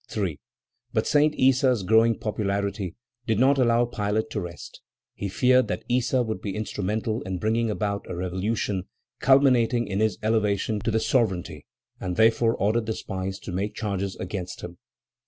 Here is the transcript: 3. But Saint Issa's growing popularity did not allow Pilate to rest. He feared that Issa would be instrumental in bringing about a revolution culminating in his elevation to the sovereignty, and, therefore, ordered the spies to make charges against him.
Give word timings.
3. 0.09 0.39
But 0.93 1.05
Saint 1.05 1.35
Issa's 1.37 1.83
growing 1.83 2.17
popularity 2.17 2.95
did 3.27 3.37
not 3.37 3.59
allow 3.59 3.85
Pilate 3.85 4.31
to 4.31 4.41
rest. 4.41 4.81
He 5.13 5.29
feared 5.29 5.67
that 5.67 5.83
Issa 5.87 6.23
would 6.23 6.41
be 6.41 6.55
instrumental 6.55 7.21
in 7.21 7.37
bringing 7.37 7.69
about 7.69 8.09
a 8.09 8.15
revolution 8.15 8.85
culminating 9.19 9.85
in 9.85 9.99
his 9.99 10.17
elevation 10.23 10.79
to 10.79 10.89
the 10.89 10.99
sovereignty, 10.99 11.67
and, 11.99 12.15
therefore, 12.15 12.55
ordered 12.55 12.87
the 12.87 12.93
spies 12.93 13.37
to 13.41 13.51
make 13.51 13.75
charges 13.75 14.15
against 14.15 14.61
him. 14.61 14.79